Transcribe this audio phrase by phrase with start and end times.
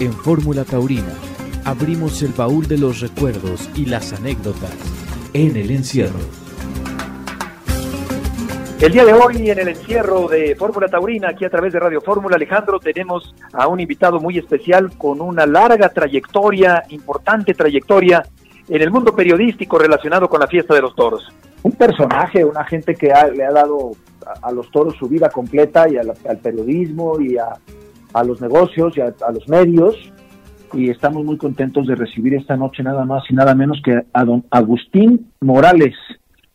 [0.00, 1.14] En Fórmula Taurina
[1.64, 4.74] abrimos el baúl de los recuerdos y las anécdotas
[5.32, 6.18] en el encierro.
[8.80, 12.00] El día de hoy en el encierro de Fórmula Taurina, aquí a través de Radio
[12.00, 18.24] Fórmula, Alejandro, tenemos a un invitado muy especial con una larga trayectoria, importante trayectoria
[18.68, 21.32] en el mundo periodístico relacionado con la fiesta de los toros.
[21.62, 23.92] Un personaje, una gente que le ha dado
[24.42, 27.52] a, los toros su vida completa y al periodismo y a,
[28.24, 29.96] los negocios y a, los medios.
[30.74, 34.24] Y estamos muy contentos de recibir esta noche nada más y nada menos que a
[34.24, 35.94] don Agustín Morales,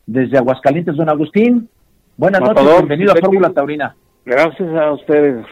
[0.06, 0.96] desde Aguascalientes.
[0.96, 1.68] Don Agustín,
[2.18, 3.94] Buenas noches, bienvenido a Fórmula Taurina.
[4.24, 5.46] Gracias a ustedes.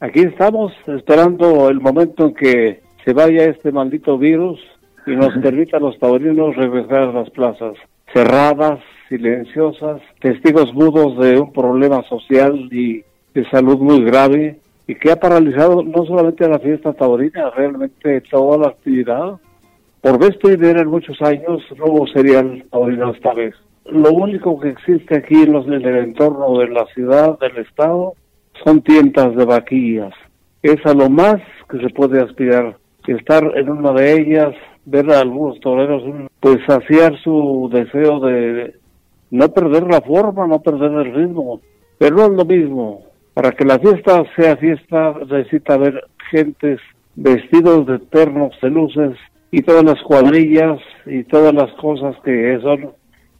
[0.00, 4.58] Aquí estamos esperando el momento en que se vaya este maldito virus
[5.06, 7.74] y nos permita a los taurinos regresar a las plazas
[8.12, 15.12] cerradas, silenciosas, testigos mudos de un problema social y de salud muy grave y que
[15.12, 19.34] ha paralizado no solamente la fiesta taurina, realmente toda la actividad.
[20.00, 23.54] Por vez en muchos años no hubo serial taurino esta vez
[23.90, 28.14] lo único que existe aquí en, los, en el entorno de la ciudad, del estado,
[28.64, 30.12] son tiendas de vaquillas.
[30.62, 31.36] Es a lo más
[31.70, 32.76] que se puede aspirar.
[33.06, 36.02] Estar en una de ellas, ver a algunos toreros,
[36.40, 38.74] pues saciar su deseo de
[39.30, 41.60] no perder la forma, no perder el ritmo.
[41.96, 43.02] Pero no es lo mismo.
[43.38, 46.80] Para que la fiesta sea fiesta, necesita ver gentes
[47.14, 49.16] vestidos de ternos, de luces
[49.52, 52.90] y todas las cuadrillas y todas las cosas que son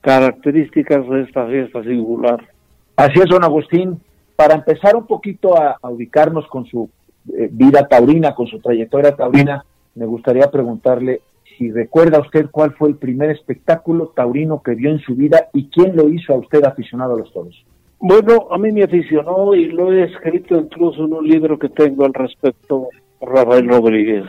[0.00, 2.46] características de esta fiesta singular.
[2.94, 3.98] Así es, don Agustín.
[4.36, 6.88] Para empezar un poquito a, ubicarnos con su
[7.36, 9.64] eh, vida taurina, con su trayectoria taurina,
[9.96, 11.22] me gustaría preguntarle
[11.56, 15.68] si recuerda usted cuál fue el primer espectáculo taurino que vio en su vida y
[15.70, 17.64] quién lo hizo a usted aficionado a los toros.
[18.00, 22.04] Bueno, a mí me aficionó y lo he escrito incluso en un libro que tengo
[22.04, 22.88] al respecto,
[23.20, 24.24] Rafael Rodríguez.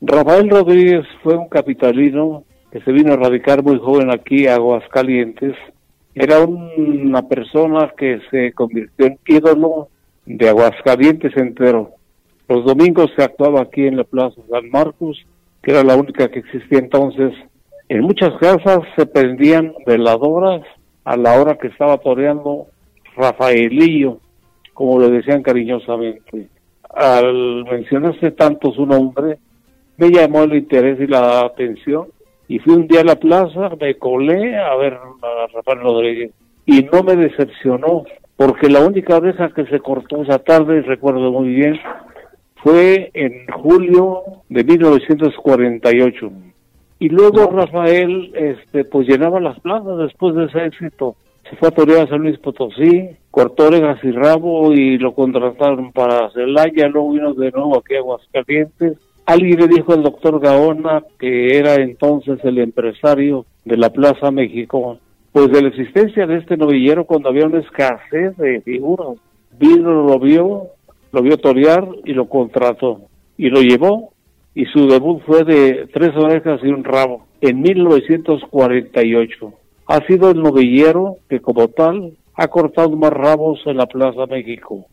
[0.00, 5.54] Rafael Rodríguez fue un capitalino que se vino a radicar muy joven aquí a Aguascalientes,
[6.14, 9.88] era una persona que se convirtió en ídolo
[10.24, 11.90] de Aguascalientes entero.
[12.48, 15.18] Los domingos se actuaba aquí en la Plaza San Marcos,
[15.62, 17.34] que era la única que existía entonces.
[17.90, 20.62] En muchas casas se prendían veladoras
[21.04, 22.68] a la hora que estaba toreando
[23.16, 24.18] Rafaelillo,
[24.72, 26.48] como le decían cariñosamente.
[26.94, 29.38] Al mencionarse tanto su nombre,
[29.96, 32.06] me llamó el interés y la atención
[32.48, 36.30] y fui un día a la plaza, me colé a ver a Rafael Rodríguez
[36.64, 38.04] y no me decepcionó,
[38.36, 41.78] porque la única oreja que se cortó esa tarde, recuerdo muy bien,
[42.56, 46.30] fue en julio de 1948.
[46.98, 51.14] Y luego Rafael, este, pues llenaba las plazas después de ese éxito.
[51.48, 55.92] Se fue a torear a San Luis Potosí, cortó orejas y rabo y lo contrataron
[55.92, 61.02] para Celaya, luego vino de nuevo aquí a Aguascalientes Alguien le dijo al doctor Gaona,
[61.18, 64.98] que era entonces el empresario de la Plaza México,
[65.32, 69.18] pues de la existencia de este novillero cuando había una escasez de figuras.
[69.58, 70.68] Vino, lo vio,
[71.10, 73.00] lo vio torear y lo contrató.
[73.36, 74.12] Y lo llevó
[74.54, 79.52] y su debut fue de tres orejas y un rabo en 1948.
[79.86, 84.86] Ha sido el novillero que como tal ha cortado más rabos en la Plaza México.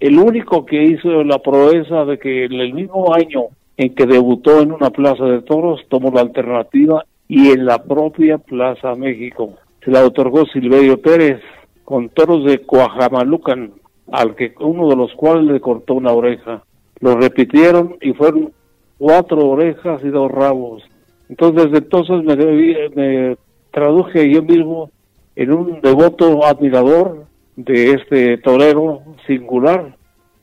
[0.00, 3.48] El único que hizo la proeza de que en el mismo año
[3.78, 8.36] en que debutó en una plaza de toros, tomó la alternativa y en la propia
[8.38, 9.54] Plaza México.
[9.84, 11.40] Se la otorgó Silverio Pérez
[11.84, 13.72] con toros de Coajamalucan,
[14.10, 16.64] al que uno de los cuales le cortó una oreja.
[17.00, 18.52] Lo repitieron y fueron
[18.98, 20.82] cuatro orejas y dos rabos.
[21.28, 23.36] Entonces, desde entonces me
[23.70, 24.90] traduje yo mismo
[25.36, 29.96] en un devoto admirador de este torero singular.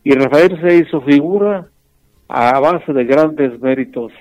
[0.04, 1.68] Y Rafael se hizo figura
[2.28, 4.12] a base de grandes méritos,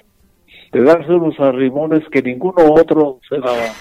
[0.72, 3.72] de darse unos arrimones que ninguno otro se daba.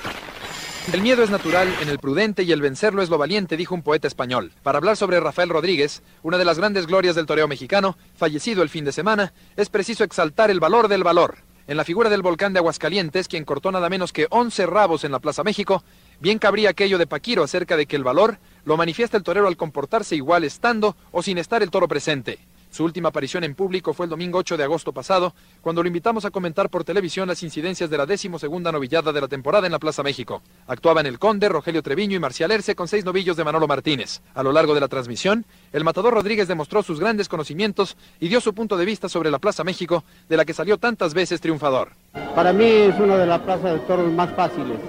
[0.92, 3.84] El miedo es natural en el prudente y el vencerlo es lo valiente, dijo un
[3.84, 4.52] poeta español.
[4.64, 8.70] Para hablar sobre Rafael Rodríguez, una de las grandes glorias del toreo mexicano, fallecido el
[8.70, 11.38] fin de semana, es preciso exaltar el valor del valor.
[11.66, 15.14] En la figura del volcán de Aguascalientes, quien cortó nada menos que 11 rabos en
[15.14, 15.82] la Plaza México,
[16.20, 19.56] bien cabría aquello de Paquiro acerca de que el valor lo manifiesta el torero al
[19.56, 22.38] comportarse igual estando o sin estar el toro presente.
[22.74, 26.26] Su última aparición en público fue el domingo 8 de agosto pasado, cuando lo invitamos
[26.26, 29.78] a comentar por televisión las incidencias de la decimosegunda novillada de la temporada en la
[29.78, 30.42] Plaza México.
[30.66, 34.24] Actuaban el Conde, Rogelio Treviño y Marcial Erce con seis novillos de Manolo Martínez.
[34.34, 38.42] A lo largo de la transmisión, el matador Rodríguez demostró sus grandes conocimientos y dio
[38.42, 41.92] su punto de vista sobre la Plaza México, de la que salió tantas veces triunfador.
[42.34, 44.80] Para mí es una de las plazas de toros más fáciles,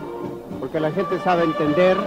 [0.58, 1.98] porque la gente sabe entender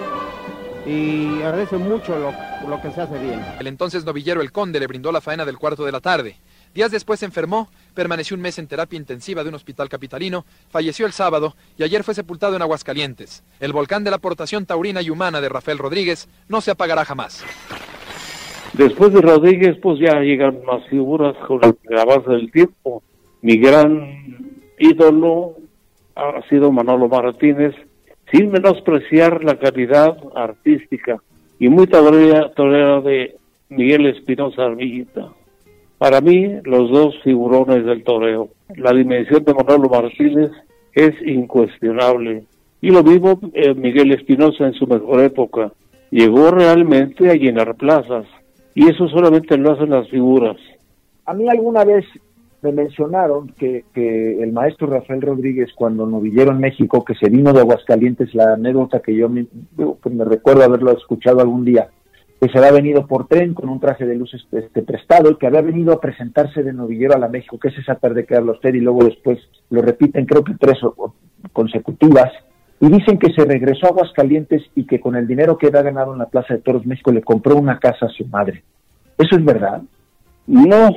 [0.88, 2.34] y agradece mucho lo,
[2.69, 3.42] lo, que se hace bien.
[3.60, 6.38] El entonces novillero El Conde le brindó la faena del cuarto de la tarde.
[6.74, 11.06] Días después se enfermó, permaneció un mes en terapia intensiva de un hospital capitalino, falleció
[11.06, 13.44] el sábado y ayer fue sepultado en Aguascalientes.
[13.60, 17.44] El volcán de la aportación taurina y humana de Rafael Rodríguez no se apagará jamás.
[18.74, 23.01] Después de Rodríguez, pues ya llegan más figuras con el avance del tiempo.
[23.42, 25.56] Mi gran ídolo
[26.16, 27.74] ha sido Manolo Martínez,
[28.31, 31.21] sin menospreciar la calidad artística
[31.59, 33.35] y muy tolera de
[33.69, 35.29] Miguel Espinosa Armillita.
[35.97, 38.50] Para mí, los dos figurones del toreo.
[38.75, 40.51] La dimensión de Manolo Martínez
[40.94, 42.44] es incuestionable.
[42.81, 45.71] Y lo mismo eh, Miguel Espinosa en su mejor época.
[46.12, 48.27] Llegó realmente a llenar plazas.
[48.75, 50.57] Y eso solamente lo hacen las figuras.
[51.25, 52.06] A mí alguna vez
[52.68, 57.62] me mencionaron que, el maestro Rafael Rodríguez, cuando novillero en México, que se vino de
[57.62, 59.48] Aguascalientes, la anécdota que yo me,
[59.78, 61.90] me recuerdo haberlo escuchado algún día,
[62.40, 65.48] que se había venido por tren con un traje de luz este, prestado y que
[65.48, 68.52] había venido a presentarse de novillero a la México, que es esa tarde que habla
[68.52, 70.78] usted, y luego después lo repiten creo que tres
[71.54, 72.31] consecutivas,
[72.80, 76.14] y dicen que se regresó a Aguascalientes y que con el dinero que había ganado
[76.14, 78.64] en la Plaza de Toros México le compró una casa a su madre.
[79.18, 79.81] ¿Eso es verdad?
[80.46, 80.90] No,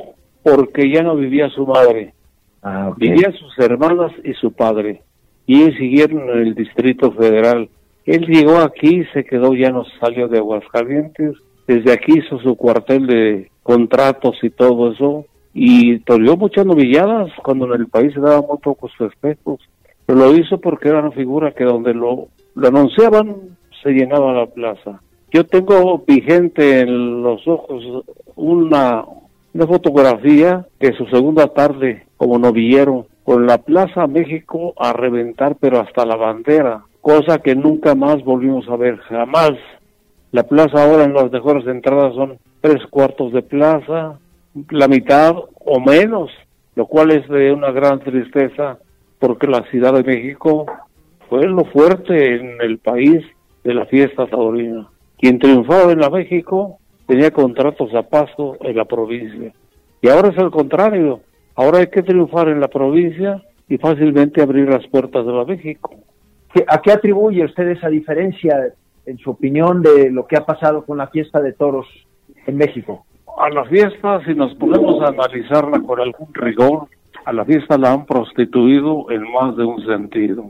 [0.55, 2.15] porque ya no vivía su madre.
[2.63, 5.03] Ah, Vivía sus hermanas y su padre.
[5.47, 7.69] Y siguieron en el Distrito Federal
[8.07, 11.37] él llegó aquí, se quedó, ya no salió de Aguascalientes.
[11.67, 15.27] Desde aquí hizo su cuartel de contratos y todo eso.
[15.53, 19.61] Y toreó muchas novilladas cuando en el país se daban muy pocos festejos.
[20.07, 23.37] Pero lo hizo porque era una figura que donde lo, lo anunciaban
[23.83, 25.01] se llenaba la plaza.
[25.33, 28.05] Yo tengo vigente en los ojos
[28.35, 29.05] una,
[29.53, 35.81] una fotografía de su segunda tarde como novillero con la Plaza México a reventar, pero
[35.81, 39.53] hasta la bandera cosa que nunca más volvimos a ver, jamás.
[40.33, 44.19] La plaza ahora en las mejores entradas son tres cuartos de plaza,
[44.71, 46.31] la mitad o menos,
[46.77, 48.79] lo cual es de una gran tristeza
[49.19, 50.67] porque la Ciudad de México
[51.29, 53.25] fue lo fuerte en el país
[53.65, 54.89] de la fiesta taurina.
[55.19, 56.79] Quien triunfaba en la México
[57.11, 59.53] tenía contratos a paso en la provincia.
[60.01, 61.21] Y ahora es el contrario.
[61.57, 65.91] Ahora hay que triunfar en la provincia y fácilmente abrir las puertas de la México.
[66.69, 68.73] ¿A qué atribuye usted esa diferencia,
[69.07, 71.89] en su opinión, de lo que ha pasado con la fiesta de toros
[72.47, 73.05] en México?
[73.37, 76.87] A la fiesta, si nos ponemos a analizarla con algún rigor,
[77.25, 80.45] a la fiesta la han prostituido en más de un sentido.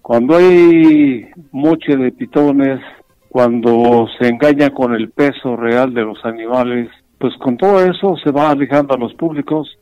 [0.00, 2.80] Cuando hay moche de pitones,
[3.28, 6.88] cuando se engaña con el peso real de los animales,
[7.18, 9.78] pues con todo eso se va alejando a los públicos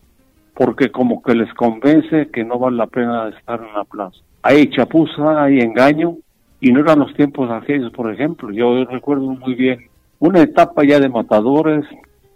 [0.54, 4.68] porque como que les convence que no vale la pena estar en la plaza hay
[4.68, 6.18] chapuza, hay engaño,
[6.60, 8.52] y no eran los tiempos aquellos, por ejemplo.
[8.52, 9.88] Yo recuerdo muy bien
[10.20, 11.84] una etapa ya de matadores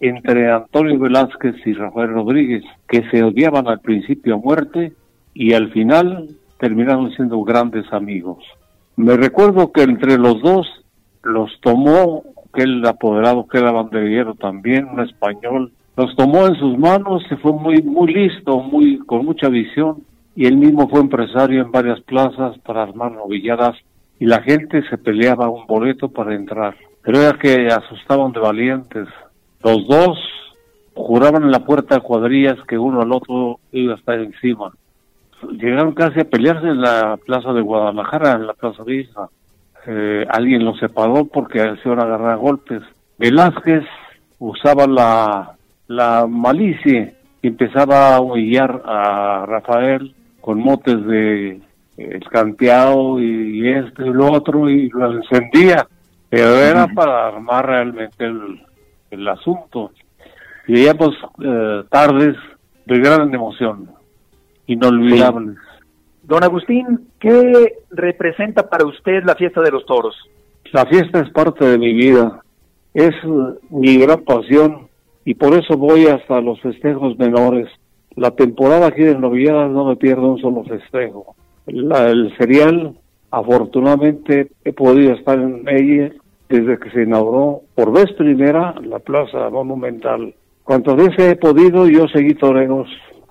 [0.01, 4.93] entre Antonio Velázquez y Rafael Rodríguez, que se odiaban al principio a muerte
[5.35, 6.29] y al final
[6.59, 8.45] terminaron siendo grandes amigos.
[8.97, 10.67] Me recuerdo que entre los dos
[11.23, 12.23] los tomó
[12.55, 17.37] que el apoderado, que era banderillero también, un español, los tomó en sus manos, se
[17.37, 20.03] fue muy muy listo, muy con mucha visión
[20.35, 23.77] y él mismo fue empresario en varias plazas para armar novilladas
[24.19, 26.77] y la gente se peleaba un boleto para entrar.
[27.03, 29.09] Pero era que asustaban de valientes.
[29.63, 30.19] Los dos
[30.95, 34.73] juraban en la puerta de cuadrillas que uno al otro iba a estar encima.
[35.53, 38.97] Llegaron casi a pelearse en la plaza de Guadalajara, en la plaza de
[39.87, 42.83] Eh, alguien los separó porque se iban a agarrar golpes.
[43.19, 43.85] Velázquez
[44.39, 45.53] usaba la,
[45.87, 51.61] la malicia y empezaba a humillar a Rafael con motes de eh,
[51.97, 55.87] escanteado y, esto y lo otro y lo encendía,
[56.29, 58.61] pero era para armar realmente el,
[59.11, 59.93] el asunto.
[60.67, 61.11] Y veíamos
[61.43, 62.37] eh, tardes
[62.87, 63.91] de gran emoción,
[64.67, 65.57] inolvidables.
[66.31, 70.15] Don Agustín, ¿qué representa para usted la fiesta de los toros?
[70.71, 72.41] La fiesta es parte de mi vida,
[72.95, 73.11] es
[73.69, 74.87] mi gran pasión
[75.25, 77.67] y por eso voy hasta los festejos menores
[78.15, 81.35] la temporada aquí de novilladas no me pierdo un solo festejo.
[81.67, 82.95] el serial,
[83.33, 86.13] afortunadamente, he podido estar en ella
[86.49, 90.33] desde que se inauguró por vez primera la Plaza Monumental.
[90.63, 92.89] Cuantas veces he podido, yo seguí toreros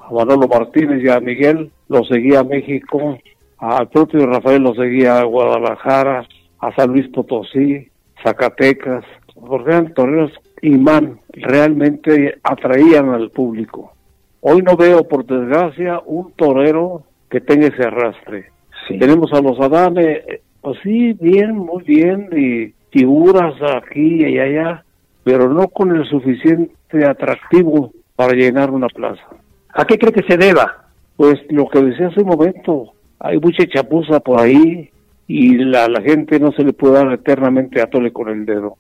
[0.10, 3.18] a Manolo Martínez y a Miguel, lo seguía a México,
[3.58, 6.28] al propio Rafael lo seguía a Guadalajara,
[6.60, 7.88] a San Luis Potosí,
[8.24, 13.94] Zacatecas, porque eran toreros imán, realmente atraían al público.
[14.42, 18.51] Hoy no veo, por desgracia, un torero que tenga ese arrastre.
[18.88, 20.24] Tenemos a los Adanes,
[20.62, 24.84] pues sí, bien, muy bien, y figuras aquí y allá,
[25.24, 29.28] pero no con el suficiente atractivo para llenar una plaza.
[29.74, 30.86] ¿A qué cree que se deba?
[31.16, 34.90] Pues lo que decía hace un momento, hay mucha chapuza por ahí
[35.28, 38.78] y la, la gente no se le puede dar eternamente a tole con el dedo.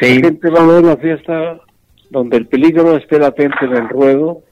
[0.00, 0.18] Sí.
[0.18, 1.60] La gente va a ver la fiesta
[2.10, 4.42] donde el peligro esté latente en el ruedo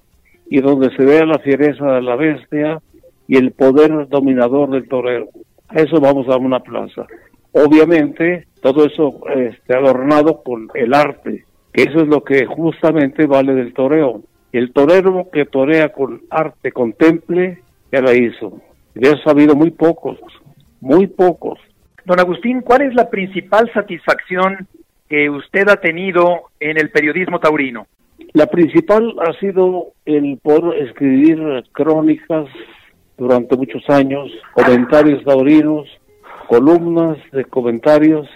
[0.48, 2.80] y donde se vea la fiereza de la bestia
[3.26, 5.28] y el poder dominador del torero.
[5.68, 7.06] A eso vamos a una plaza.
[7.52, 13.54] Obviamente, todo eso este, adornado con el arte, que eso es lo que justamente vale
[13.54, 14.22] del toreo.
[14.54, 17.58] El torero que torea con arte, con temple,
[17.90, 18.60] ya la hizo.
[18.94, 20.16] De eso ha habido muy pocos,
[20.80, 21.58] muy pocos.
[22.04, 24.68] Don Agustín, ¿cuál es la principal satisfacción
[25.08, 27.88] que usted ha tenido en el periodismo taurino?
[28.32, 32.46] La principal ha sido el poder escribir crónicas
[33.18, 35.88] durante muchos años, comentarios taurinos,
[36.46, 38.28] columnas de comentarios,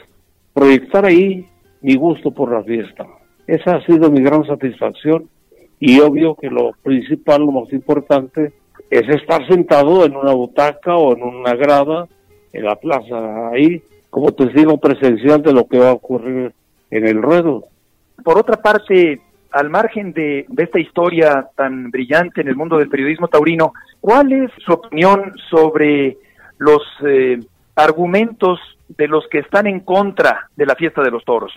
[0.53, 1.47] proyectar ahí
[1.81, 3.07] mi gusto por la fiesta.
[3.47, 5.29] Esa ha sido mi gran satisfacción
[5.81, 8.53] y obvio que lo principal, lo más importante,
[8.91, 12.07] es estar sentado en una butaca o en una grada
[12.53, 16.53] en la plaza ahí como testigo presencial de lo que va a ocurrir
[16.91, 17.65] en el ruedo.
[18.25, 19.21] Por otra parte,
[19.53, 24.33] al margen de, de, esta historia tan brillante en el mundo del periodismo taurino, ¿cuál
[24.33, 26.17] es su opinión sobre
[26.59, 27.39] los eh,
[27.77, 28.59] argumentos
[28.89, 31.53] de los que están en contra de la fiesta de los toros?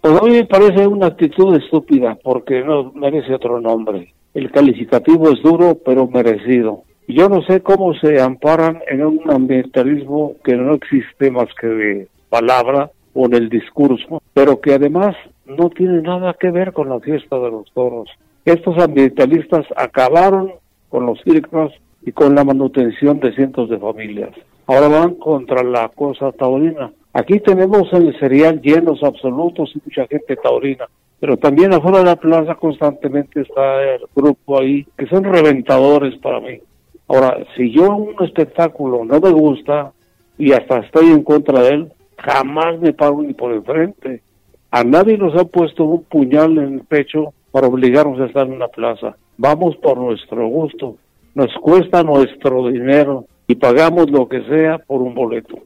[0.00, 4.14] Pues a mí me parece una actitud estúpida porque no merece otro nombre.
[4.32, 6.84] El calificativo es duro pero merecido.
[7.06, 12.08] Yo no sé cómo se amparan en un ambientalismo que no existe más que de
[12.30, 17.00] palabra o en el discurso, pero que además no tiene nada que ver con la
[17.00, 18.08] fiesta de los toros.
[18.44, 20.52] Estos ambientalistas acabaron
[20.88, 21.72] con los circos
[22.06, 24.30] y con la manutención de cientos de familias.
[24.66, 26.90] Ahora van contra la cosa taurina.
[27.12, 30.86] Aquí tenemos el cereal llenos absolutos y mucha gente taurina,
[31.18, 36.40] pero también afuera de la plaza constantemente está el grupo ahí que son reventadores para
[36.40, 36.60] mí.
[37.08, 39.92] Ahora, si yo un espectáculo no me gusta
[40.38, 44.22] y hasta estoy en contra de él, jamás me paro ni por enfrente.
[44.70, 48.52] A nadie nos ha puesto un puñal en el pecho para obligarnos a estar en
[48.52, 49.16] una plaza.
[49.36, 50.96] Vamos por nuestro gusto.
[51.34, 55.58] Nos cuesta nuestro dinero y pagamos lo que sea por un boleto.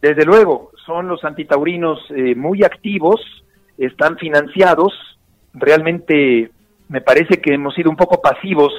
[0.00, 3.20] Desde luego, son los antitaurinos eh, muy activos,
[3.76, 4.92] están financiados.
[5.52, 6.50] Realmente
[6.88, 8.72] me parece que hemos sido un poco pasivos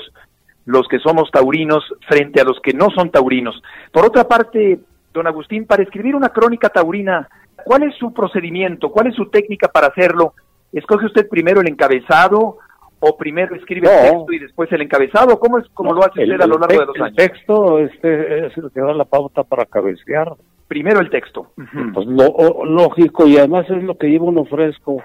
[0.65, 3.61] los que somos taurinos frente a los que no son taurinos.
[3.91, 4.79] Por otra parte,
[5.13, 7.27] don Agustín, para escribir una crónica taurina,
[7.65, 8.89] ¿cuál es su procedimiento?
[8.89, 10.33] ¿Cuál es su técnica para hacerlo?
[10.71, 12.57] ¿Escoge usted primero el encabezado
[12.99, 13.93] o primero escribe No.
[13.93, 15.39] el texto y después el encabezado?
[15.39, 17.15] ¿Cómo es como lo hace El- usted a lo el largo de los el años?
[17.15, 20.33] texto este, es el que da la pauta para cabecear.
[20.67, 21.51] Primero el texto.
[21.93, 25.01] Pues lo o- lógico y además es lo que lleva uno fresco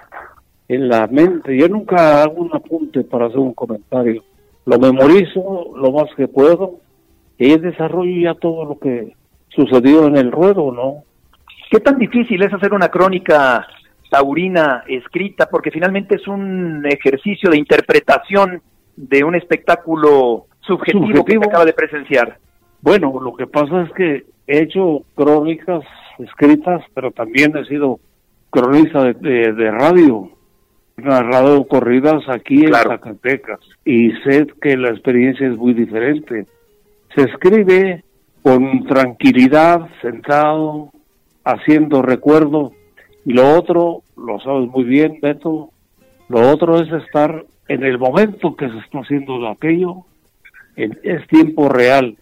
[0.67, 1.57] en la mente.
[1.57, 4.23] Yo nunca hago un apunte para hacer un comentario.
[4.65, 6.75] Lo memorizo lo más que puedo
[7.37, 9.13] y desarrollo ya todo lo que
[9.49, 11.03] sucedió en el ruedo, ¿no?
[11.69, 13.65] ¿Qué tan difícil es hacer una crónica
[14.09, 15.47] taurina escrita?
[15.49, 18.61] Porque finalmente es un ejercicio de interpretación
[18.95, 21.43] de un espectáculo subjetivo, que Subjetivo.
[21.43, 22.37] se acaba de presenciar.
[22.81, 25.83] Bueno, lo que pasa es que he hecho crónicas
[26.19, 27.99] escritas, pero también he sido
[28.49, 30.29] cronista de, de- de radio,
[30.97, 32.91] narrado corridas aquí Claro.
[32.91, 36.45] en Zacatecas, y sé que la experiencia es muy diferente.
[37.15, 38.03] Se escribe
[38.43, 40.91] con tranquilidad, sentado,
[41.43, 42.73] haciendo recuerdo,
[43.25, 45.69] y lo otro, lo sabes muy bien, Beto,
[46.29, 50.05] lo otro es estar en el momento que se está haciendo aquello,
[50.75, 52.15] en- es tiempo real.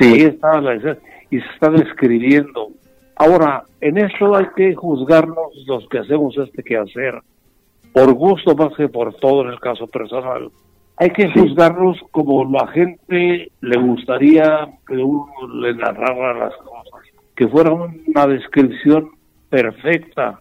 [0.00, 0.96] Ahí está la escena,
[1.30, 2.68] y se está describiendo.
[3.16, 7.20] Ahora, en esto hay que juzgarnos los que hacemos este quehacer,
[7.92, 10.50] por gusto más que por todo en el caso personal.
[10.96, 15.26] Hay que juzgarnos como la gente le gustaría que uno
[15.60, 17.02] le narrara las cosas,
[17.36, 19.10] que fuera una descripción
[19.48, 20.40] perfecta.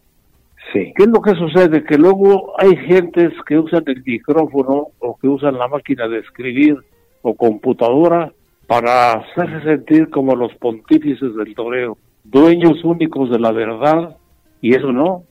[0.72, 0.94] Sí.
[0.96, 1.84] ¿Qué es lo que sucede?
[1.84, 6.78] Que luego hay gentes que usan el micrófono o que usan la máquina de escribir
[7.22, 8.32] o computadora
[8.68, 14.18] para hacerse sentir como los pontífices del toreo, dueños únicos de la verdad,
[14.62, 15.24] y eso no.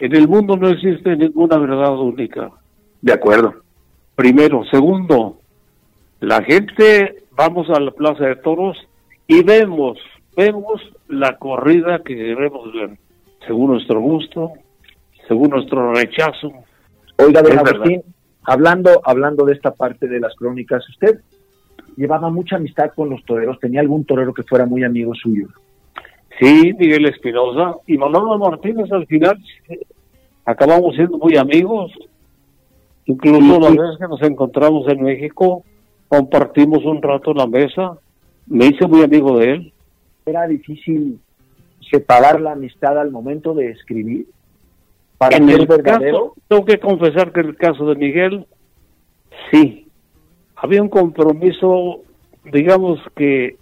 [0.00, 2.50] En el mundo no existe ninguna verdad única.
[3.00, 3.54] De acuerdo.
[4.16, 4.64] Primero.
[4.70, 5.38] Segundo,
[6.20, 8.76] la gente, vamos a la Plaza de Toros
[9.26, 9.98] y vemos,
[10.36, 12.98] vemos la corrida que queremos ver,
[13.46, 14.52] según nuestro gusto,
[15.28, 16.52] según nuestro rechazo.
[17.18, 18.02] Oiga, don Agustín,
[18.42, 21.20] hablando, hablando de esta parte de las crónicas, usted
[21.96, 25.48] llevaba mucha amistad con los toreros, tenía algún torero que fuera muy amigo suyo.
[26.40, 29.80] Sí, Miguel Espinosa y Manolo Martínez al final eh,
[30.44, 31.92] acabamos siendo muy amigos.
[33.06, 35.62] Incluso la vez que nos encontramos en México,
[36.08, 37.98] compartimos un rato en la mesa,
[38.46, 39.72] me hice muy amigo de él.
[40.26, 41.20] Era difícil
[41.90, 44.26] separar la amistad al momento de escribir.
[45.18, 48.46] Para en el verdadero, caso, tengo que confesar que en el caso de Miguel,
[49.50, 49.83] sí,
[50.56, 52.02] había un compromiso,
[52.44, 53.56] digamos que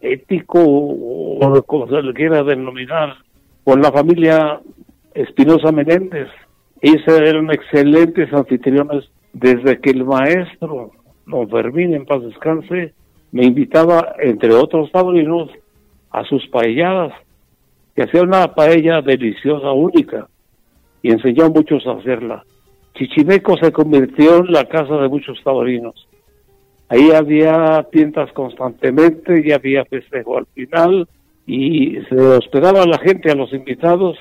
[0.00, 3.16] ético o como se le quiera denominar,
[3.64, 4.60] con la familia
[5.14, 6.28] Espinosa Menéndez.
[6.80, 10.90] Ellos eran excelentes anfitriones desde que el maestro,
[11.26, 12.92] don Fermín, en paz descanse,
[13.30, 15.50] me invitaba, entre otros padrinos,
[16.10, 17.12] a sus paelladas,
[17.94, 20.28] que hacía una paella deliciosa, única,
[21.02, 22.44] y enseñó a muchos a hacerla.
[22.94, 26.08] Chichimeco se convirtió en la casa de muchos taurinos.
[26.92, 31.08] Ahí había tiendas constantemente y había festejo al final
[31.46, 34.18] y se hospedaba a la gente, a los invitados,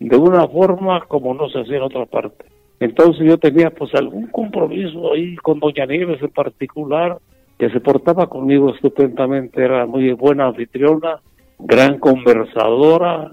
[0.00, 2.46] de una forma como no se hacía en otra parte.
[2.80, 7.18] Entonces yo tenía pues algún compromiso ahí con Doña Nieves en particular,
[7.58, 11.20] que se portaba conmigo estupendamente, era muy buena anfitriona,
[11.58, 13.32] gran conversadora,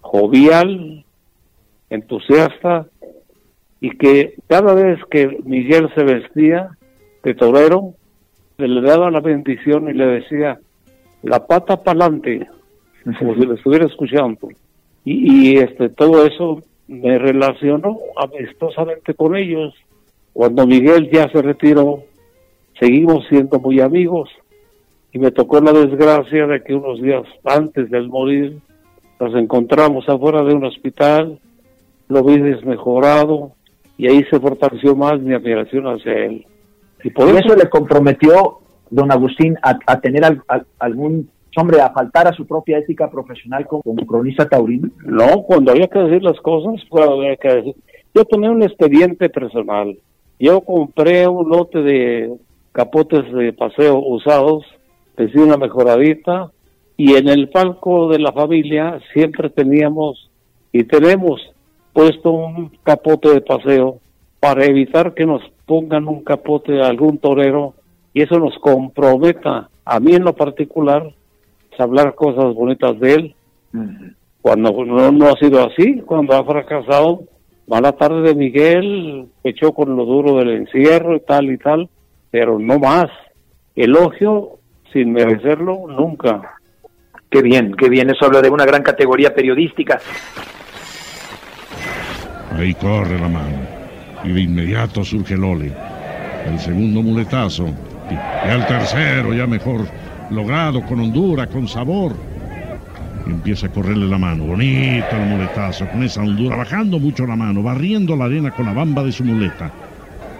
[0.00, 1.04] jovial,
[1.90, 2.86] entusiasta,
[3.82, 6.70] y que cada vez que Miguel se vestía
[7.22, 7.97] de torero,
[8.66, 10.58] le daba la bendición y le decía,
[11.22, 12.48] la pata para adelante,
[13.18, 14.48] como si le estuviera escuchando.
[15.04, 19.74] Y, y, este todo eso me relacionó amistosamente con ellos.
[20.32, 22.02] Cuando Miguel ya se retiró,
[22.78, 24.28] seguimos siendo muy amigos
[25.12, 28.58] y me tocó la desgracia de que unos días antes del morir
[29.20, 31.38] nos encontramos afuera de un hospital,
[32.08, 33.52] lo vi desmejorado
[33.96, 36.44] y ahí se fortaleció más mi admiración hacia él.
[37.04, 38.58] Y por eso, le comprometió
[38.90, 41.28] don Agustín a, a tener al, a, algún
[41.58, 44.88] hombre a faltar a su propia ética profesional como, como, cronista taurino?
[45.04, 47.74] No, cuando había que decir las cosas, pues había que decir.
[48.14, 49.96] Yo tenía un expediente personal.
[50.38, 52.32] Yo compré un lote de
[52.72, 54.64] capotes de paseo usados,
[55.16, 56.50] pedí una mejoradita,
[56.96, 60.30] y en el palco de la familia siempre teníamos
[60.72, 61.40] y tenemos
[61.92, 64.00] puesto un capote de paseo
[64.40, 67.74] para evitar que nos pongan un capote a algún torero
[68.14, 71.12] y eso nos comprometa a mí en lo particular
[71.78, 73.34] hablar cosas bonitas de él.
[73.72, 74.14] Uh -huh.
[74.40, 77.24] Cuando no, no, ha sido así, cuando ha fracasado,
[77.66, 81.88] mala tarde de Miguel, echó con lo duro del encierro y tal y tal,
[82.30, 83.10] pero no más.
[83.74, 84.58] Elogio
[84.92, 86.56] sin merecerlo nunca.
[87.30, 90.00] Qué bien, qué bien, eso habla de una gran categoría periodística.
[92.52, 93.77] Ahí corre la mano
[94.24, 95.72] y de inmediato surge Lole.
[96.44, 97.74] El segundo muletazo
[98.44, 99.86] y al tercero ya mejor
[100.30, 102.14] logrado con hondura, con sabor.
[103.26, 107.36] Y empieza a correrle la mano, bonito el muletazo, con esa hondura, bajando mucho la
[107.36, 109.70] mano, barriendo la arena con la bamba de su muleta.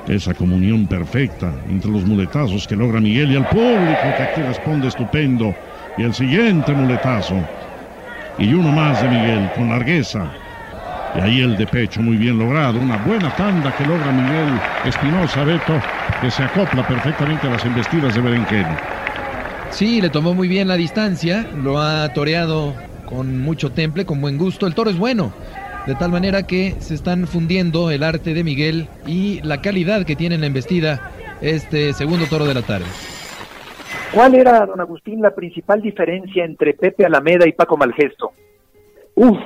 [0.07, 4.89] Esa comunión perfecta entre los muletazos que logra Miguel y el público que aquí responde
[4.89, 5.55] estupendo.
[5.99, 7.37] Y el siguiente muletazo.
[8.39, 10.48] Y uno más de Miguel, con largueza.
[11.15, 12.79] Y ahí el de pecho muy bien logrado.
[12.79, 15.81] Una buena tanda que logra Miguel Espinosa Beto,
[16.21, 18.67] que se acopla perfectamente a las embestidas de Berenquén.
[19.71, 22.75] Sí, le tomó muy bien la distancia, lo ha toreado
[23.07, 24.67] con mucho temple, con buen gusto.
[24.67, 25.33] El toro es bueno,
[25.87, 30.17] de tal manera que se están fundiendo el arte de Miguel y la calidad que
[30.17, 32.87] tiene en la embestida este segundo toro de la tarde.
[34.13, 38.33] ¿Cuál era, don Agustín, la principal diferencia entre Pepe Alameda y Paco Malgesto?
[39.15, 39.39] Uf,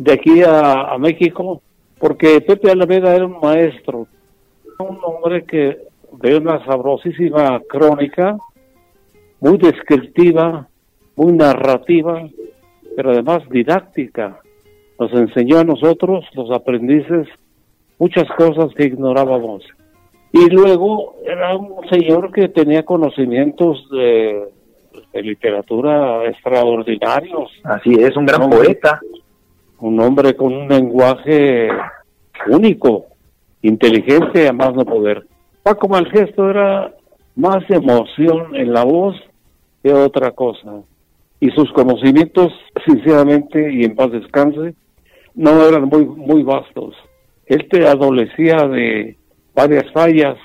[0.00, 1.60] de aquí a, a México,
[1.98, 4.06] porque Pepe Alameda era un maestro,
[4.78, 5.76] un hombre que
[6.22, 8.38] de una sabrosísima crónica,
[9.40, 10.66] muy descriptiva,
[11.16, 12.26] muy narrativa,
[12.96, 14.40] pero además didáctica.
[14.98, 17.28] Nos enseñó a nosotros, los aprendices,
[17.98, 19.64] muchas cosas que ignorábamos.
[20.32, 24.48] Y luego era un señor que tenía conocimientos de,
[25.12, 27.50] de literatura extraordinarios.
[27.64, 29.00] Así es, un gran poeta.
[29.80, 31.68] Un hombre con un lenguaje
[32.48, 33.06] único,
[33.62, 35.26] inteligente, a más no poder.
[35.62, 36.94] Paco Malgesto era
[37.36, 39.16] más emoción en la voz
[39.82, 40.82] que otra cosa.
[41.40, 42.52] Y sus conocimientos,
[42.86, 44.74] sinceramente, y en paz descanse,
[45.34, 46.94] no eran muy, muy vastos.
[47.46, 49.16] Él te adolecía de
[49.54, 50.36] varias fallas,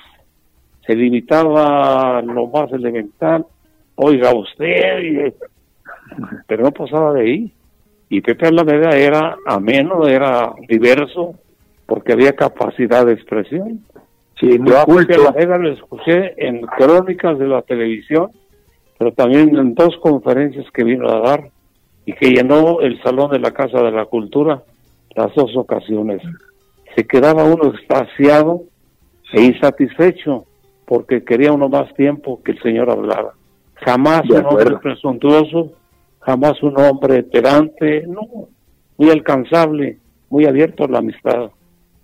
[0.86, 3.44] se limitaba a lo más elemental,
[3.96, 5.34] oiga usted,
[6.46, 7.52] pero no pasaba de ahí.
[8.08, 11.34] Y Pepe Alameda era ameno, era diverso,
[11.86, 13.84] porque había capacidad de expresión.
[14.38, 14.86] Sí, muy Yo a.
[14.86, 18.30] Pepe Alameda lo escuché en crónicas de la televisión,
[18.98, 21.50] pero también en dos conferencias que vino a dar
[22.04, 24.62] y que llenó el Salón de la Casa de la Cultura
[25.16, 26.22] las dos ocasiones.
[26.94, 28.62] Se quedaba uno extasiado
[29.32, 30.44] e insatisfecho
[30.84, 33.32] porque quería uno más tiempo que el señor hablara.
[33.74, 35.72] Jamás un hombre presuntuoso,
[36.26, 38.48] jamás un hombre pedante, no,
[38.98, 41.50] muy alcanzable, muy abierto a la amistad.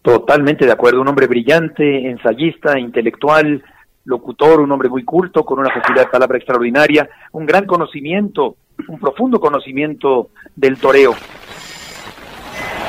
[0.01, 3.63] Totalmente de acuerdo, un hombre brillante, ensayista, intelectual,
[4.05, 8.57] locutor, un hombre muy culto, con una facilidad de palabra extraordinaria, un gran conocimiento,
[8.87, 11.15] un profundo conocimiento del toreo.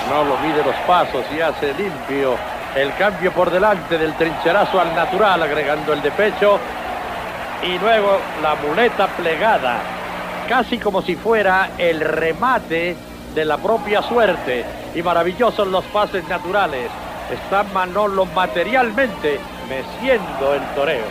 [0.10, 2.36] No lo mide los pasos y hace limpio
[2.76, 6.60] el cambio por delante del trincherazo al natural, agregando el de pecho.
[7.63, 10.02] Y luego la muleta plegada,
[10.47, 12.95] casi como si fuera el remate
[13.34, 14.65] de la propia suerte.
[14.95, 16.89] Y maravillosos los pases naturales.
[17.32, 21.06] Está Manolo materialmente meciendo el toreo.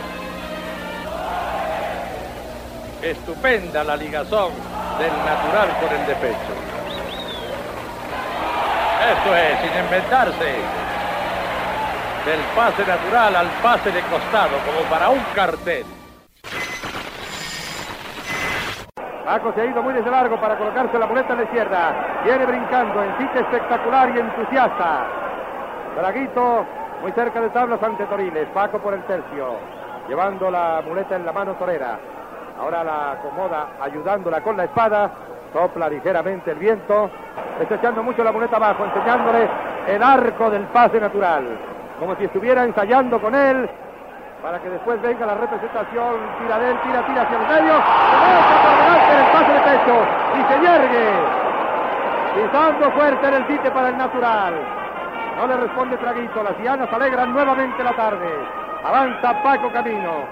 [3.01, 4.51] Estupenda la ligazón
[4.97, 6.53] del natural con el de pecho.
[9.11, 10.55] Esto es, sin inventarse,
[12.25, 15.83] del pase natural al pase de costado, como para un cartel.
[19.25, 22.21] Paco se ha ido muy desde largo para colocarse la muleta en la izquierda.
[22.25, 25.05] Viene brincando en sitio espectacular y entusiasta.
[25.95, 26.65] Draguito
[27.01, 28.47] muy cerca de tablas ante Toriles.
[28.53, 29.55] Paco por el tercio,
[30.09, 31.97] llevando la muleta en la mano torera.
[32.59, 35.11] Ahora la acomoda ayudándola con la espada.
[35.53, 37.09] Sopla ligeramente el viento.
[37.61, 39.47] Está echando mucho la muleta abajo, enseñándole
[39.87, 41.45] el arco del pase natural
[41.99, 43.69] como si estuviera ensayando con él
[44.43, 49.13] para que después venga la representación, tira de él, tira, tira hacia el medio, se
[49.13, 49.95] en el pase de pecho
[50.35, 51.07] y se yergue,
[52.35, 54.53] pisando fuerte en el sitio para el natural.
[55.37, 58.27] No le responde Traguito, las dianas alegran nuevamente la tarde.
[58.83, 60.27] Avanza Paco Camino.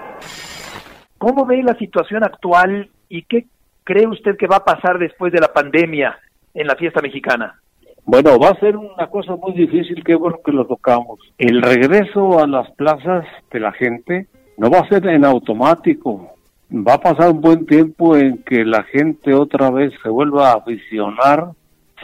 [1.16, 3.46] ¿Cómo ve la situación actual y qué
[3.82, 6.18] cree usted que va a pasar después de la pandemia
[6.52, 7.61] en la fiesta mexicana?
[8.04, 11.20] Bueno, va a ser una cosa muy difícil, qué bueno que lo tocamos.
[11.38, 14.26] El regreso a las plazas de la gente
[14.58, 16.30] no va a ser en automático.
[16.72, 20.56] Va a pasar un buen tiempo en que la gente otra vez se vuelva a
[20.56, 21.50] aficionar,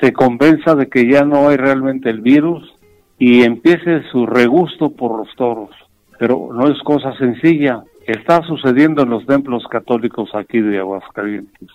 [0.00, 2.78] se convenza de que ya no hay realmente el virus
[3.18, 5.70] y empiece su regusto por los toros.
[6.18, 7.82] Pero no es cosa sencilla.
[8.06, 11.68] Está sucediendo en los templos católicos aquí de Aguascalientes.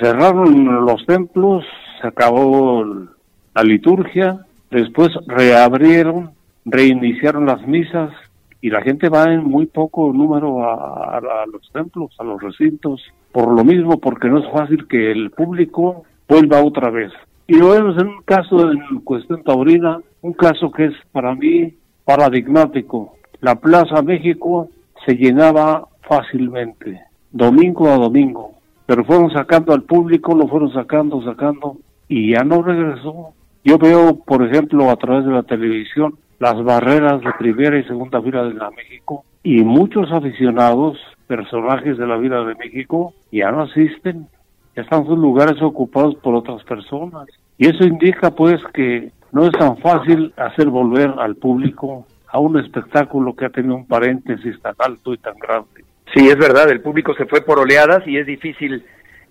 [0.00, 1.64] Cerraron los templos,
[2.00, 3.08] se acabó el
[3.54, 6.30] la liturgia, después reabrieron,
[6.64, 8.12] reiniciaron las misas
[8.60, 11.20] y la gente va en muy poco número a,
[11.52, 16.04] los templos, a los recintos, por lo mismo, porque no es fácil que el público
[16.28, 17.12] vuelva otra vez.
[17.48, 21.74] Y lo vemos en un caso, en cuestión taurina, un caso que es para mí
[22.04, 23.16] paradigmático.
[23.40, 24.68] La Plaza México
[25.04, 27.00] se llenaba fácilmente,
[27.32, 28.52] domingo a domingo,
[28.86, 33.34] pero fueron sacando al público, lo fueron sacando, sacando, y ya no regresó.
[33.64, 38.20] Yo veo, por ejemplo, a través de la televisión, las barreras de primera y segunda
[38.20, 43.62] fila de la México y muchos aficionados, personajes de la vida de México, ya no
[43.62, 44.26] asisten,
[44.74, 47.26] ya están sus lugares ocupados por otras personas.
[47.58, 52.58] Y eso indica pues que no es tan fácil hacer volver al público a un
[52.58, 55.84] espectáculo que ha tenido un paréntesis tan alto y tan grande.
[56.14, 58.84] Sí, es verdad, el público se fue por oleadas y es difícil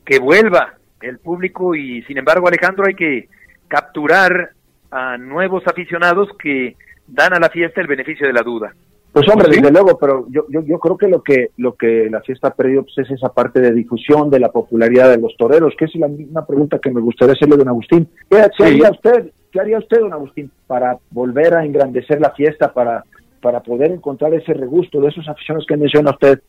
[0.06, 3.28] que vuelva el público y sin embargo Alejandro hay que
[3.72, 4.50] capturar
[4.92, 6.76] a nuevos aficionados que
[7.08, 8.74] dan a la fiesta el beneficio de la duda.
[9.14, 12.20] Pues hombre, desde luego, pero yo, yo, yo creo que lo que lo que la
[12.22, 15.74] fiesta ha perdido pues, es esa parte de difusión de la popularidad de los toreros,
[15.78, 18.10] que es la misma pregunta que me gustaría hacerle a don Agustín.
[18.30, 23.06] ¿Qué, haría usted, qué haría usted, don Agustín, para volver a engrandecer la fiesta, para,
[23.42, 26.42] para poder encontrar ese regusto de esos aficionados que menciona usted?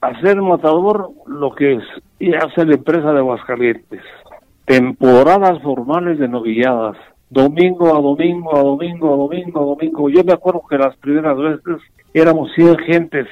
[0.00, 1.84] Hacer matador lo que es
[2.18, 4.00] y hacer la empresa de Aguascalientes
[4.64, 6.96] temporadas formales de novilladas,
[7.30, 10.08] domingo a domingo, a domingo, a domingo, a domingo.
[10.08, 13.26] Yo me acuerdo que las primeras veces éramos 100 gentes.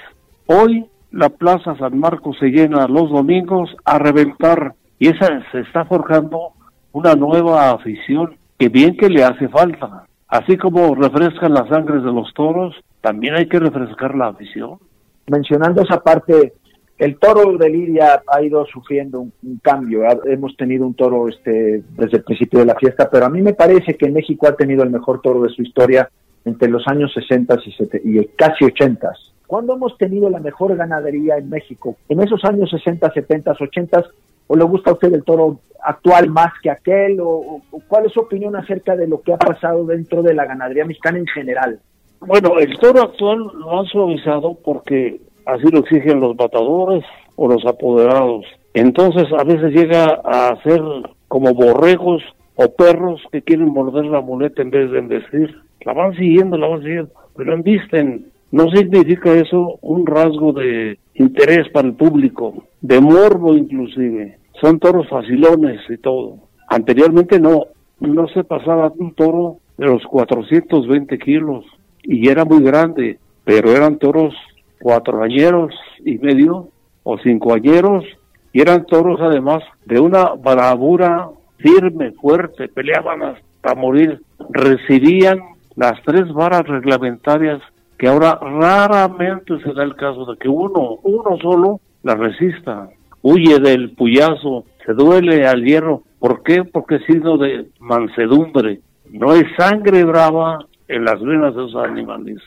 [0.46, 5.84] Hoy la Plaza San Marcos se llena los domingos a reventar y esa se está
[5.84, 6.52] forjando
[6.92, 10.06] una nueva afición que bien que le hace falta.
[10.28, 14.78] Así como refrescan las sangres de los toros, también hay que refrescar la afición.
[15.26, 16.54] Mencionando esa parte
[17.02, 20.02] el toro de Lidia ha ido sufriendo un, cambio.
[20.24, 23.54] hemos tenido un toro este, desde el principio de la fiesta, pero a mí me
[23.54, 26.08] parece que México ha tenido el mejor toro de su historia
[26.44, 27.56] entre los años 60
[28.04, 29.12] y, y casi 80.
[29.48, 31.96] ¿Cuándo hemos tenido la mejor ganadería en México?
[32.08, 34.04] ¿En esos años 60, 70, 80?
[34.46, 37.18] ¿O le gusta a usted el toro actual más que aquel?
[37.20, 40.84] ¿O, cuál es su opinión acerca de lo que ha pasado dentro de la ganadería
[40.84, 41.80] mexicana en general?
[42.20, 47.04] Bueno, el toro actual lo han suavizado porque así lo exigen los matadores
[47.36, 48.44] o los apoderados.
[48.74, 50.80] Entonces a veces llega a ser
[51.28, 52.22] como borregos
[52.56, 55.54] o perros que quieren morder la muleta en vez de embestir.
[55.84, 58.26] La van siguiendo, la van siguiendo, pero embisten.
[58.50, 64.38] no significa eso un rasgo de interés para el público, de morbo inclusive.
[64.60, 66.36] Son toros facilones y todo.
[66.68, 67.66] Anteriormente no,
[68.00, 71.64] no se pasaba un toro de los 420 kilos
[72.02, 74.34] y era muy grande, pero eran toros
[74.82, 75.72] cuatro añeros
[76.04, 76.68] y medio
[77.04, 78.04] o cinco añeros
[78.52, 85.38] y eran toros además de una bravura firme, fuerte, peleaban hasta morir, recibían
[85.76, 87.62] las tres varas reglamentarias
[87.96, 92.88] que ahora raramente se da el caso de que uno, uno solo la resista,
[93.22, 96.02] huye del puyazo, se duele al hierro.
[96.18, 96.64] ¿Por qué?
[96.64, 98.80] Porque es signo de mansedumbre.
[99.10, 102.38] No hay sangre brava en las venas de esos animales.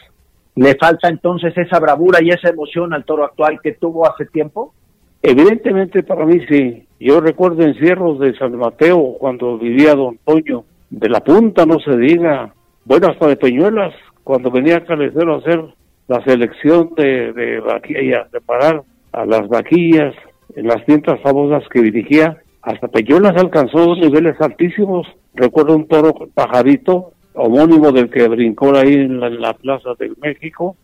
[0.55, 4.73] ¿Le falta entonces esa bravura y esa emoción al toro actual que tuvo hace tiempo?
[5.21, 6.87] Evidentemente para mí sí.
[6.99, 10.63] Yo recuerdo encierros de San Mateo cuando vivía Don Toño.
[10.89, 12.53] De la punta no se diga.
[12.85, 15.61] Bueno, hasta de Peñuelas, cuando venía Calecero a hacer
[16.07, 20.13] la selección de, de vaquillas, de parar a las vaquillas
[20.55, 25.07] en las tiendas famosas que dirigía, hasta Peñuelas alcanzó niveles altísimos.
[25.33, 30.75] Recuerdo un toro pajarito, homónimo del que brincó ahí en la, Plaza del México,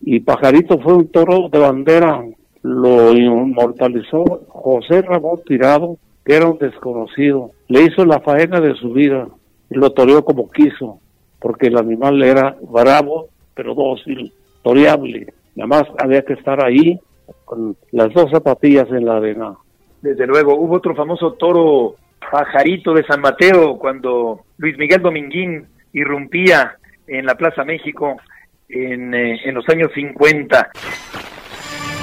[0.00, 2.24] y Pajarito fue un toro de bandera,
[2.62, 7.52] lo inmortalizó José Ramón Tirado, que era un desconocido.
[7.68, 9.28] Le hizo la faena de su vida
[9.70, 11.00] y lo toreó como quiso
[11.40, 15.32] porque el animal era bravo, pero dócil, toreable.
[15.56, 17.00] Nada más había que estar ahí
[17.44, 19.54] con las dos zapatillas en la arena.
[20.02, 21.96] Desde luego, hubo otro famoso toro
[22.30, 26.76] pajarito de San Mateo cuando Luis Miguel Dominguín irrumpía
[27.06, 28.20] en la Plaza México
[28.68, 30.70] en, eh, en los años 50.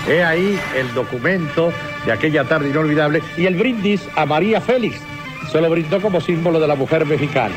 [0.10, 1.72] He ahí el documento
[2.06, 5.02] de aquella tarde inolvidable y el brindis a María Félix.
[5.52, 7.56] Se lo brindó como símbolo de la mujer mexicana.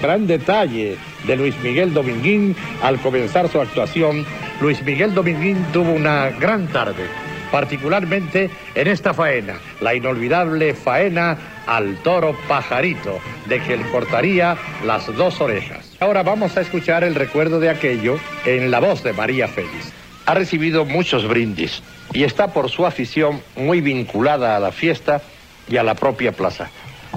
[0.00, 4.24] Gran detalle de Luis Miguel Dominguín al comenzar su actuación.
[4.60, 7.04] Luis Miguel Dominguín tuvo una gran tarde,
[7.50, 11.36] particularmente en esta faena, la inolvidable faena
[11.66, 15.96] al toro pajarito, de que él cortaría las dos orejas.
[16.00, 19.92] Ahora vamos a escuchar el recuerdo de aquello en la voz de María Félix.
[20.26, 21.82] Ha recibido muchos brindis
[22.12, 25.22] y está por su afición muy vinculada a la fiesta
[25.68, 26.70] y a la propia plaza.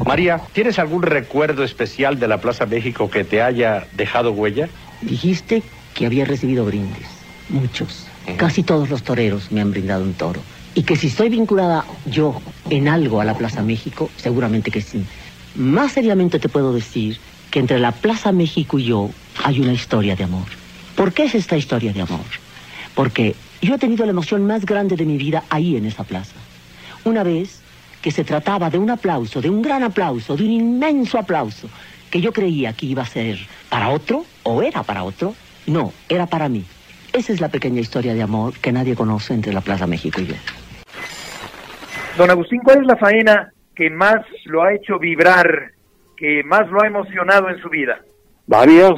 [0.05, 4.67] María, ¿tienes algún recuerdo especial de la Plaza México que te haya dejado huella?
[5.01, 5.61] Dijiste
[5.93, 7.07] que había recibido brindis,
[7.49, 8.07] muchos.
[8.37, 10.41] Casi todos los toreros me han brindado un toro.
[10.75, 15.03] Y que si estoy vinculada yo en algo a la Plaza México, seguramente que sí.
[15.55, 17.19] Más seriamente te puedo decir
[17.51, 19.11] que entre la Plaza México y yo
[19.43, 20.45] hay una historia de amor.
[20.95, 22.25] ¿Por qué es esta historia de amor?
[22.95, 26.35] Porque yo he tenido la emoción más grande de mi vida ahí en esa plaza.
[27.03, 27.59] Una vez
[28.01, 31.69] que se trataba de un aplauso, de un gran aplauso, de un inmenso aplauso,
[32.09, 36.25] que yo creía que iba a ser para otro, o era para otro, no, era
[36.27, 36.65] para mí.
[37.13, 40.25] Esa es la pequeña historia de amor que nadie conoce entre la Plaza México y
[40.25, 40.35] yo.
[42.17, 45.73] Don Agustín, ¿cuál es la faena que más lo ha hecho vibrar,
[46.17, 48.01] que más lo ha emocionado en su vida?
[48.47, 48.95] Varias.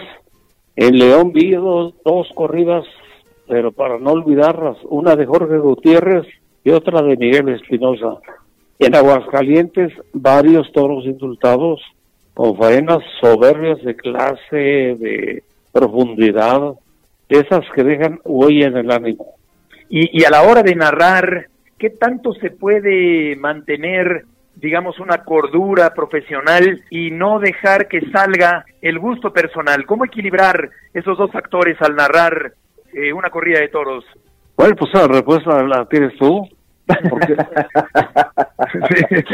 [0.78, 2.86] En León vi dos, dos corridas,
[3.50, 6.26] pero para no olvidarlas, una de Jorge Gutiérrez
[6.64, 8.18] y otra de Miguel Espinosa.
[8.80, 11.82] En Aguascalientes, varios toros indultados
[12.34, 16.76] con faenas soberbias de clase, de profundidad,
[17.30, 19.36] esas que dejan huella en el ánimo.
[19.90, 25.94] Y, y a la hora de narrar, ¿qué tanto se puede mantener, digamos, una cordura
[25.94, 29.86] profesional y no dejar que salga el gusto personal?
[29.86, 32.54] ¿Cómo equilibrar esos dos factores al narrar
[32.94, 34.06] eh, una corrida de toros?
[34.58, 36.48] Bueno, pues la respuesta la tienes tú.
[37.10, 37.36] Porque,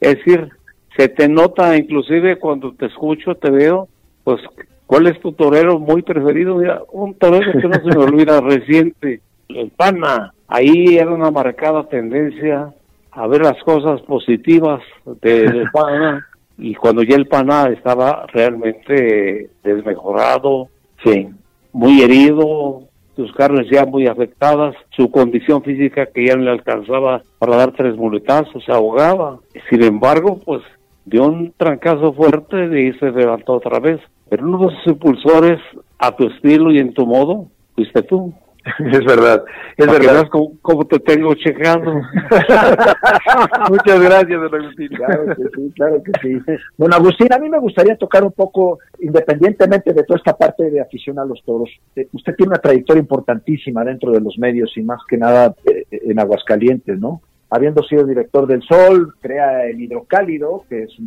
[0.00, 0.48] es decir,
[0.96, 3.88] se te nota inclusive cuando te escucho, te veo,
[4.22, 4.40] pues,
[4.86, 6.56] ¿cuál es tu torero muy preferido?
[6.92, 10.32] un torero que no se me olvida reciente, el Pana.
[10.48, 12.72] Ahí era una marcada tendencia
[13.12, 14.80] a ver las cosas positivas
[15.22, 16.26] de, Pana
[16.58, 20.68] y cuando ya el Pana estaba realmente desmejorado,
[21.04, 21.28] sí,
[21.72, 22.82] muy herido,
[23.16, 27.72] sus carnes ya muy afectadas, su condición física que ya no le alcanzaba para dar
[27.72, 29.38] tres muletazos, se ahogaba.
[29.68, 30.62] Sin embargo, pues
[31.04, 34.00] dio un trancazo fuerte y se levantó otra vez.
[34.28, 35.60] Pero uno de los impulsores
[35.98, 38.34] a tu estilo y en tu modo fuiste tú.
[38.90, 39.44] Es verdad,
[39.76, 40.26] es verdad.
[40.30, 41.92] Cómo, te tengo checando.
[43.68, 44.88] Muchas gracias, don Agustín.
[44.88, 46.40] Claro que sí, claro que sí.
[46.78, 50.80] Don Agustín, a mí me gustaría tocar un poco, independientemente de toda esta parte de
[50.80, 54.82] afición a los toros, eh, usted tiene una trayectoria importantísima dentro de los medios y
[54.82, 57.20] más que nada eh, en Aguascalientes, ¿no?
[57.50, 60.98] Habiendo sido director del Sol, crea el Hidrocálido, que es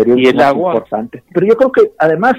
[0.00, 1.22] un periódico más importante.
[1.32, 2.34] Pero yo creo que además,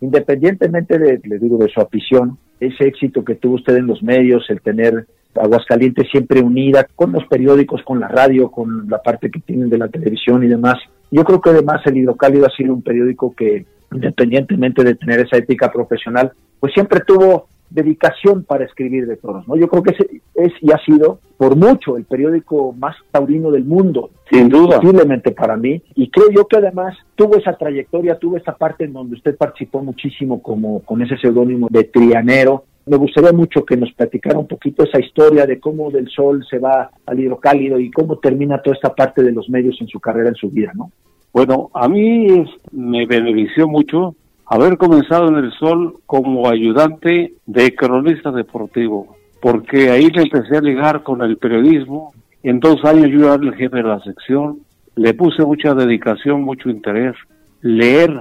[0.00, 4.48] independientemente de, le digo, de su afición, ese éxito que tuvo usted en los medios,
[4.48, 9.40] el tener Aguascalientes siempre unida con los periódicos, con la radio, con la parte que
[9.40, 10.76] tienen de la televisión y demás.
[11.10, 15.38] Yo creo que además el Hidrocálido ha sido un periódico que, independientemente de tener esa
[15.38, 19.56] ética profesional, pues siempre tuvo dedicación para escribir de toros, ¿no?
[19.56, 23.64] Yo creo que ese es y ha sido por mucho el periódico más taurino del
[23.64, 28.36] mundo, sin duda, posiblemente para mí, y creo yo que además tuvo esa trayectoria, tuvo
[28.36, 33.32] esa parte en donde usted participó muchísimo como con ese seudónimo de Trianero, me gustaría
[33.32, 37.20] mucho que nos platicara un poquito esa historia de cómo del sol se va al
[37.20, 40.50] hidrocálido y cómo termina toda esta parte de los medios en su carrera, en su
[40.50, 40.90] vida, ¿no?
[41.32, 44.16] Bueno, a mí me benefició mucho
[44.52, 50.60] haber comenzado en el sol como ayudante de cronista deportivo, porque ahí le empecé a
[50.60, 52.12] ligar con el periodismo.
[52.42, 54.58] En dos años yo era el jefe de la sección,
[54.94, 57.14] le puse mucha dedicación, mucho interés,
[57.62, 58.12] leer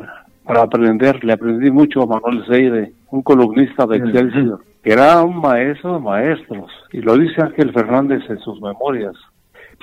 [0.46, 5.42] para aprender, le aprendí mucho a Manuel Seide, un columnista de Excelsior, que era un
[5.42, 9.16] maestro de maestros, y lo dice Ángel Fernández en sus memorias.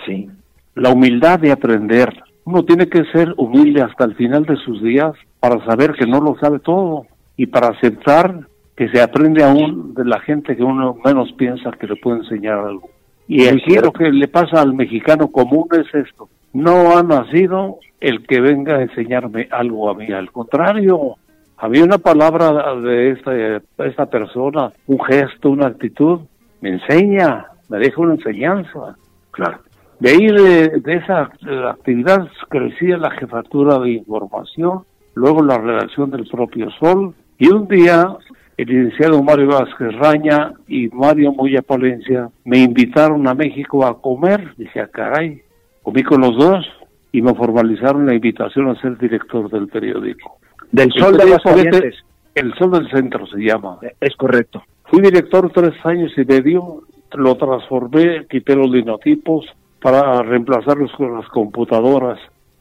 [0.06, 0.30] Sí.
[0.76, 2.08] La humildad de aprender.
[2.44, 6.20] Uno tiene que ser humilde hasta el final de sus días para saber que no
[6.20, 8.46] lo sabe todo y para aceptar
[8.76, 12.58] que se aprende aún de la gente que uno menos piensa que le puede enseñar
[12.58, 12.90] algo.
[13.26, 16.28] Y aquí lo que le pasa al mexicano común es esto.
[16.52, 20.10] No ha nacido el que venga a enseñarme algo a mí.
[20.12, 21.16] Al contrario,
[21.56, 23.32] había una palabra de esta,
[23.84, 26.20] esta persona, un gesto, una actitud,
[26.60, 28.96] me enseña, me deja una enseñanza.
[29.32, 29.58] Claro.
[29.98, 31.30] De ahí de, esa
[31.70, 34.84] actividad crecía la jefatura de información,
[35.18, 38.16] luego la redacción del propio Sol, y un día
[38.56, 44.54] el licenciado Mario Vázquez Raña y Mario Moya Palencia me invitaron a México a comer.
[44.56, 45.42] Dije, ah, caray,
[45.82, 46.66] comí con los dos
[47.12, 50.38] y me formalizaron la invitación a ser director del periódico.
[50.72, 51.94] Del Sol de Aguascalientes.
[52.34, 53.78] El Sol del Centro se llama.
[54.00, 54.62] Es correcto.
[54.84, 56.82] Fui director tres años y medio,
[57.16, 59.46] lo transformé, quité los linotipos
[59.80, 62.18] para reemplazarlos con las computadoras.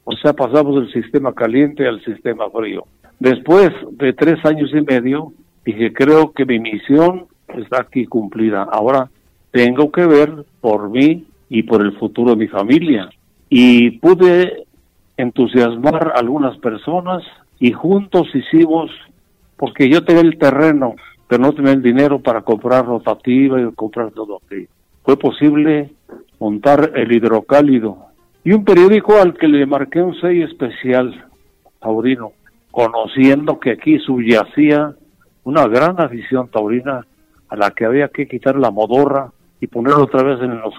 [0.09, 2.85] O sea, pasamos del sistema caliente al sistema frío.
[3.19, 5.33] Después de tres años y medio,
[5.65, 8.63] dije, creo que mi misión está aquí cumplida.
[8.71, 9.09] Ahora
[9.51, 13.09] tengo que ver por mí y por el futuro de mi familia.
[13.49, 14.63] Y pude
[15.17, 17.21] entusiasmar a algunas personas
[17.59, 18.89] y juntos hicimos,
[19.57, 20.95] porque yo tenía el terreno,
[21.27, 24.69] pero no tenía el dinero para comprar rotativa y comprar todo aquello.
[25.03, 25.89] Fue posible
[26.39, 28.06] montar el hidrocálido
[28.43, 31.25] y un periódico al que le marqué un sello especial,
[31.79, 32.31] taurino,
[32.71, 34.93] conociendo que aquí subyacía
[35.43, 37.05] una gran afición taurina
[37.49, 40.73] a la que había que quitar la modorra y ponerlo otra vez en los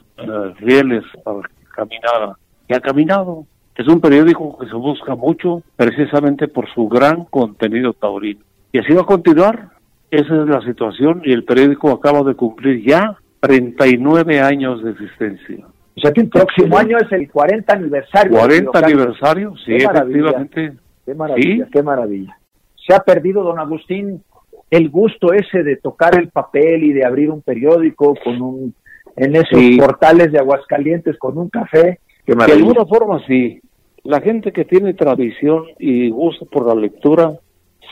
[0.61, 2.37] rieles para que caminara.
[2.68, 3.47] Y ha caminado.
[3.75, 8.40] Es un periódico que se busca mucho precisamente por su gran contenido taurino.
[8.73, 9.71] Y así va a continuar.
[10.11, 15.66] Esa es la situación y el periódico acaba de cumplir ya 39 años de existencia.
[15.99, 18.39] O sea que el próximo año es el 40 aniversario.
[18.39, 20.73] 40 aniversario, sí, efectivamente.
[21.05, 22.39] Qué maravilla, qué maravilla.
[22.87, 24.23] Se ha perdido, don Agustín,
[24.71, 28.75] el gusto ese de tocar el papel y de abrir un periódico con un
[29.17, 31.99] en esos portales de Aguascalientes con un café.
[32.25, 33.61] de alguna forma sí
[34.05, 37.39] la gente que tiene tradición y gusto por la lectura,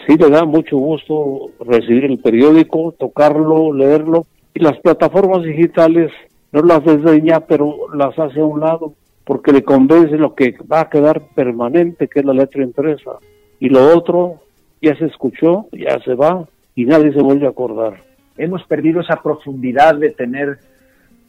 [0.06, 6.10] sí le da mucho gusto recibir el periódico, tocarlo, leerlo, y las plataformas digitales
[6.52, 10.80] no las desdeña, pero las hace a un lado, porque le convence lo que va
[10.80, 13.12] a quedar permanente, que es la letra impresa.
[13.58, 14.40] Y lo otro
[14.80, 18.00] ya se escuchó, ya se va, y nadie se vuelve a acordar.
[18.36, 20.58] Hemos perdido esa profundidad de tener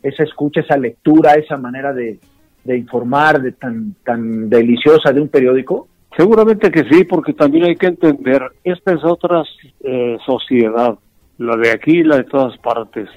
[0.04, 2.20] esa escucha, esa lectura, esa manera de,
[2.68, 5.88] de informar de tan, tan deliciosa de un periódico?
[6.16, 9.44] Seguramente que sí, porque también hay que entender, esta es otra
[9.84, 10.98] eh, sociedad,
[11.38, 13.10] la de aquí y la de todas partes.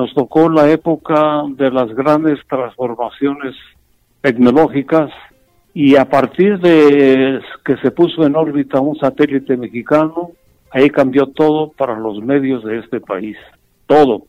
[0.00, 3.54] Nos tocó la época de las grandes transformaciones
[4.22, 5.10] tecnológicas
[5.74, 10.30] y a partir de que se puso en órbita un satélite mexicano,
[10.70, 13.36] ahí cambió todo para los medios de este país,
[13.84, 14.22] todo.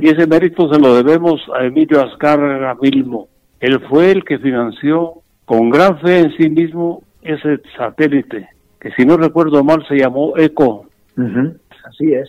[0.00, 3.26] Y ese mérito se lo debemos a Emilio Azcárraga Milmo,
[3.58, 8.48] él fue el que financió con gran fe en sí mismo ese satélite,
[8.80, 10.86] que si no recuerdo mal se llamó ECO.
[11.84, 12.28] Así es.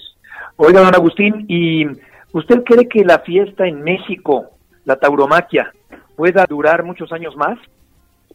[0.56, 1.86] Oiga, don Agustín, ¿y
[2.34, 4.52] usted cree que la fiesta en México,
[4.86, 5.72] la tauromaquia,
[6.16, 7.58] pueda durar muchos años más?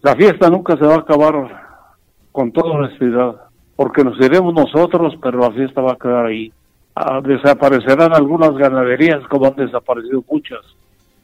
[0.02, 1.34] La fiesta nunca se va a acabar
[2.32, 3.36] con toda honestidad,
[3.76, 6.52] porque nos iremos nosotros, pero la fiesta va a quedar ahí.
[6.96, 10.60] Ah, desaparecerán algunas ganaderías como han desaparecido muchas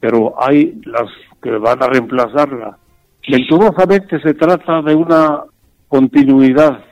[0.01, 1.09] pero hay las
[1.41, 2.77] que van a reemplazarla.
[3.29, 5.43] Venturosamente se trata de una
[5.87, 6.83] continuidad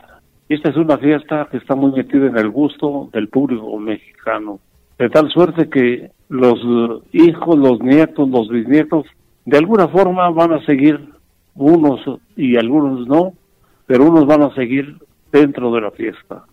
[0.47, 4.59] Esta es una fiesta que está muy metida en el gusto del público mexicano,
[4.99, 6.59] de tal suerte que los
[7.13, 9.05] hijos, los nietos, los bisnietos,
[9.45, 11.09] de alguna forma van a seguir,
[11.55, 12.01] unos
[12.35, 13.33] y algunos no,
[13.87, 14.97] pero unos van a seguir
[15.31, 16.43] dentro de la fiesta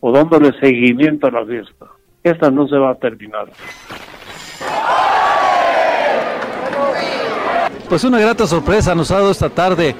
[0.00, 1.86] o dándole seguimiento a la fiesta.
[2.22, 3.50] Esta no se va a terminar.
[7.88, 9.94] Pues una grata sorpresa nos ha dado esta tarde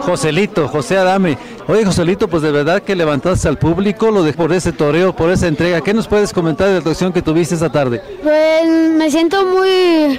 [0.00, 1.36] Joselito, José Adame.
[1.70, 5.28] Oye, Joselito, pues de verdad que levantaste al público lo de, por ese toreo, por
[5.30, 5.82] esa entrega.
[5.82, 8.00] ¿Qué nos puedes comentar de la actuación que tuviste esta tarde?
[8.22, 10.18] Pues me siento muy,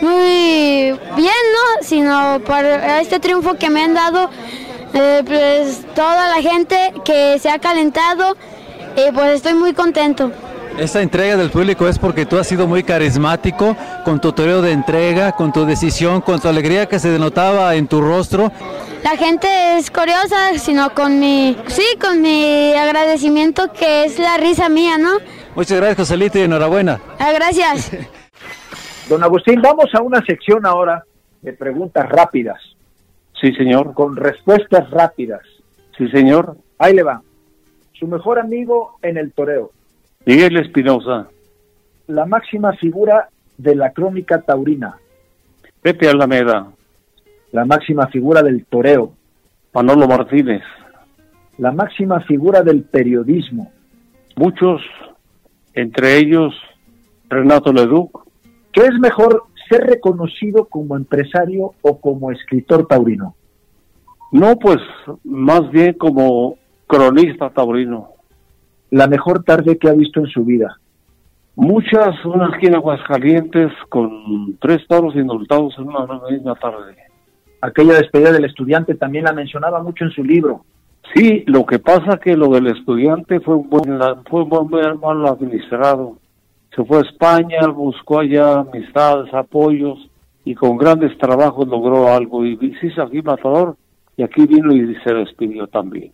[0.00, 1.82] muy bien, ¿no?
[1.82, 4.28] Sino por este triunfo que me han dado,
[4.92, 8.36] eh, pues toda la gente que se ha calentado,
[8.96, 10.32] y pues estoy muy contento.
[10.78, 14.70] Esta entrega del público es porque tú has sido muy carismático con tu toreo de
[14.70, 18.52] entrega, con tu decisión, con tu alegría que se denotaba en tu rostro.
[19.02, 24.68] La gente es curiosa, sino con mi, sí, con mi agradecimiento que es la risa
[24.68, 25.14] mía, ¿no?
[25.56, 27.00] Muchas gracias, Joselito, y enhorabuena.
[27.18, 27.90] Ah, gracias.
[29.08, 31.02] Don Agustín, vamos a una sección ahora
[31.42, 32.60] de preguntas rápidas.
[33.40, 33.94] Sí, señor.
[33.94, 35.40] Con respuestas rápidas.
[35.96, 36.56] Sí, señor.
[36.78, 37.20] Ahí le va.
[37.94, 39.72] Su mejor amigo en el toreo.
[40.26, 41.28] Miguel Espinosa.
[42.08, 44.98] La máxima figura de la crónica taurina.
[45.80, 46.70] Pepe Alameda.
[47.52, 49.12] La máxima figura del toreo.
[49.72, 50.62] Manolo Martínez.
[51.56, 53.72] La máxima figura del periodismo.
[54.36, 54.82] Muchos,
[55.72, 56.54] entre ellos
[57.28, 58.26] Renato Leduc.
[58.72, 63.34] ¿Qué es mejor ser reconocido como empresario o como escritor taurino?
[64.32, 64.78] No, pues
[65.24, 68.17] más bien como cronista taurino
[68.90, 70.78] la mejor tarde que ha visto en su vida?
[71.56, 76.94] Muchas, una esquina Aguascalientes con tres toros indultados en una misma tarde.
[77.60, 80.64] Aquella despedida del estudiante también la mencionaba mucho en su libro.
[81.14, 83.98] Sí, lo que pasa que lo del estudiante fue un buen,
[84.30, 86.18] fue un buen mal administrado.
[86.76, 89.98] Se fue a España, buscó allá amistades, apoyos
[90.44, 92.44] y con grandes trabajos logró algo.
[92.44, 93.76] Y sí, aquí Matador
[94.16, 96.12] y aquí vino y se despidió también.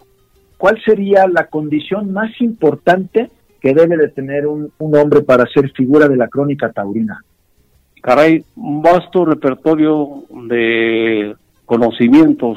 [0.64, 6.08] ¿Cuál sería la condición más importante que debe de tener un, hombre para ser figura
[6.08, 7.22] de la crónica taurina?
[8.00, 11.36] Caray, un vasto repertorio de
[11.66, 12.56] conocimientos,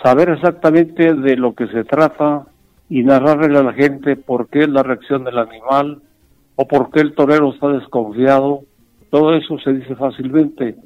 [0.00, 2.46] saber exactamente de lo que se trata
[2.88, 6.00] y narrarle a la gente por qué es la reacción del animal
[6.54, 8.60] o por qué el torero está desconfiado,
[9.10, 10.76] todo eso se dice fácilmente,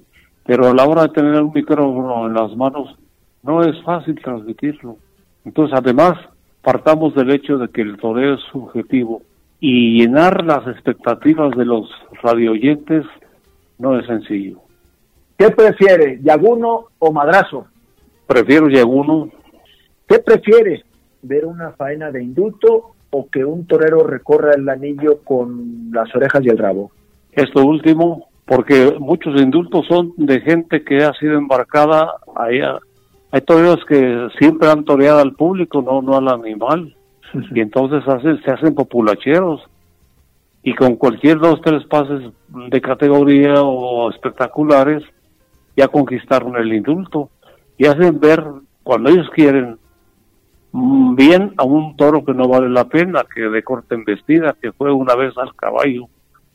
[0.47, 2.97] pero a la hora de tener un micrófono en las manos
[3.43, 4.97] no es fácil transmitirlo.
[5.45, 6.15] Entonces, además,
[6.63, 9.23] partamos del hecho de que el toreo es subjetivo
[9.61, 11.89] y llenar las expectativas de los
[12.23, 13.05] radioyentes
[13.79, 14.61] no es sencillo.
[15.37, 17.67] ¿Qué prefiere, Yaguno o Madrazo?
[18.27, 19.29] Prefiero Yaguno.
[20.09, 20.85] ¿Qué prefiere,
[21.23, 26.45] ver una faena de indulto o que un torero recorra el anillo con las orejas
[26.45, 26.93] y el rabo?
[27.33, 32.79] Esto último, porque muchos indultos son de gente que ha sido embarcada allá
[33.33, 36.95] hay toreros que siempre han toreado al público, no, no al animal.
[37.55, 39.63] Y entonces hacen, se hacen populacheros.
[40.63, 45.03] Y con cualquier dos, tres pases de categoría o espectaculares,
[45.75, 47.31] ya conquistaron el indulto.
[47.79, 48.45] Y hacen ver,
[48.83, 49.79] cuando ellos quieren,
[50.73, 54.73] mm, bien a un toro que no vale la pena, que de corte embestida, que
[54.73, 56.07] fue una vez al caballo,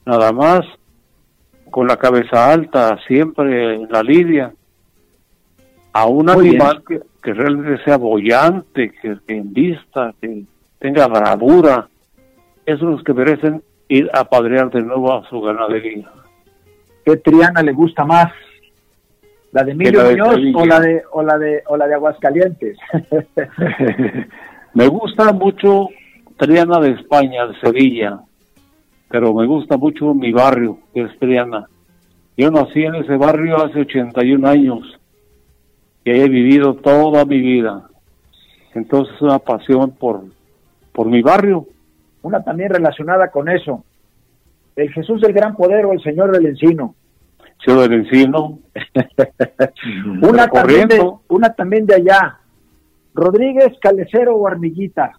[0.06, 0.62] nada más,
[1.72, 4.54] con la cabeza alta, siempre en la lidia
[5.98, 10.43] a un animal que, realmente sea bollante, que, que vista, que
[10.78, 11.88] tenga bravura.
[12.68, 16.08] Esos son los que merecen ir a padrear de nuevo a su ganadería.
[17.04, 18.32] ¿Qué Triana le gusta más?
[19.52, 22.78] ¿La de Emilio Muñoz o la de, o la de, o la de Aguascalientes?
[24.76, 25.88] me gusta mucho
[26.38, 28.20] Triana de España, de Sevilla,
[29.10, 31.66] pero me gusta mucho mi barrio, que es Triana.
[32.38, 34.97] Yo nací en ese barrio hace 81 años
[36.08, 37.86] que he vivido toda mi vida.
[38.74, 40.24] Entonces una pasión por,
[40.93, 41.68] por mi barrio.
[42.22, 43.84] Una también relacionada con eso.
[44.78, 46.95] El Jesús del Gran Poder o el Señor del Encino.
[47.62, 48.58] Señor del Encino.
[50.22, 52.39] una, también de, una también de allá.
[53.14, 55.12] Rodríguez, Calecero o Armillita.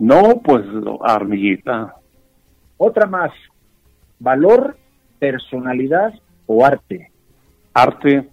[0.00, 0.64] No, pues
[1.04, 1.94] Armillita.
[2.78, 3.30] Otra más.
[4.18, 4.76] Valor,
[5.20, 6.14] personalidad
[6.48, 7.12] o arte.
[7.74, 8.28] Arte.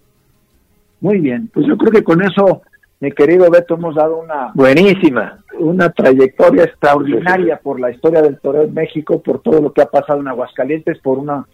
[1.00, 2.62] Muy bien, pues yo creo que con eso,
[3.00, 8.62] mi querido Beto, hemos dado una buenísima, una trayectoria extraordinaria por la historia del toreo
[8.62, 11.46] en México, por todo lo que ha pasado en Aguascalientes, por una,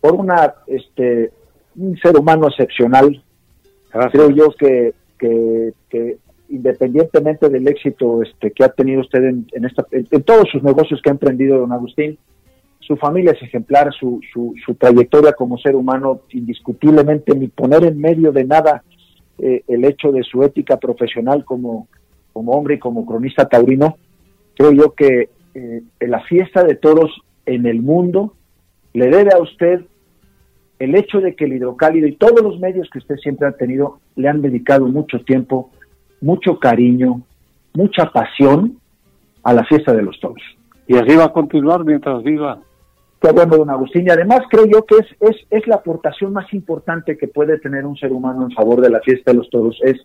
[0.00, 1.32] por una, este,
[1.76, 3.22] un ser humano excepcional.
[4.12, 6.18] Creo yo que, que,
[6.48, 11.08] independientemente del éxito este, que ha tenido usted en, esta, en, todos sus negocios que
[11.08, 12.18] ha emprendido don Agustín,
[12.80, 18.32] su familia es ejemplar, su, su, trayectoria como ser humano indiscutiblemente, ni poner en medio
[18.32, 18.82] de nada
[19.38, 21.88] eh, el hecho de su ética profesional como,
[22.32, 23.96] como hombre y como cronista taurino,
[24.54, 27.10] creo yo que eh, la fiesta de toros
[27.44, 28.34] en el mundo
[28.92, 29.84] le debe a usted
[30.78, 34.00] el hecho de que el hidrocálido y todos los medios que usted siempre ha tenido
[34.14, 35.70] le han dedicado mucho tiempo,
[36.20, 37.22] mucho cariño,
[37.74, 38.78] mucha pasión
[39.42, 40.42] a la fiesta de los toros.
[40.86, 42.60] Y así va a continuar mientras viva.
[43.20, 44.06] Qué bueno, don Agustín.
[44.06, 47.86] Y además creo yo que es, es, es la aportación más importante que puede tener
[47.86, 49.96] un ser humano en favor de la fiesta de los toros, es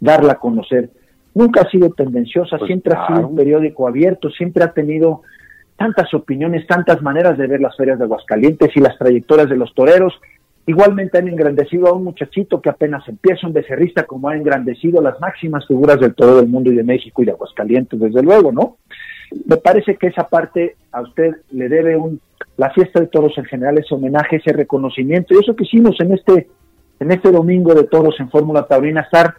[0.00, 0.90] darla a conocer.
[1.34, 5.22] Nunca ha sido tendenciosa, pues siempre ha sido un periódico abierto, siempre ha tenido
[5.76, 9.74] tantas opiniones, tantas maneras de ver las ferias de Aguascalientes y las trayectorias de los
[9.74, 10.14] toreros.
[10.66, 15.20] Igualmente han engrandecido a un muchachito que apenas empieza, un becerrista, como ha engrandecido las
[15.20, 18.78] máximas figuras del toro del mundo y de México y de Aguascalientes, desde luego, ¿no?
[19.46, 22.20] Me parece que esa parte a usted le debe un,
[22.56, 26.12] la fiesta de toros en general, ese homenaje, ese reconocimiento, y eso que hicimos en
[26.12, 26.48] este,
[27.00, 29.34] en este domingo de toros en Fórmula Taurina, estar